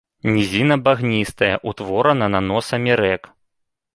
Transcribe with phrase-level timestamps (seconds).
[0.35, 3.29] Нізіна багністая, утворана наносамі рэк.